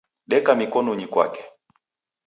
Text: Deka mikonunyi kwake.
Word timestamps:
Deka 0.29 0.51
mikonunyi 0.55 1.05
kwake. 1.13 1.41